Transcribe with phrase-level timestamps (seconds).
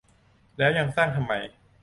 [0.57, 1.33] แล้วยังสร้างทำไม